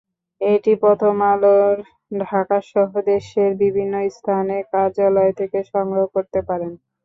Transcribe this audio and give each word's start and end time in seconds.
এটি 0.41 0.71
প্রথম 0.83 1.15
আলোর 1.31 1.75
ঢাকাসহ 2.21 2.79
দেশের 3.09 3.51
বিভিন্ন 3.61 3.93
স্থানের 4.09 4.63
কার্যালয় 4.73 5.33
থেকে 5.39 5.59
সংগ্রহ 5.71 6.05
করতে 6.15 6.39
পারেন। 6.49 6.71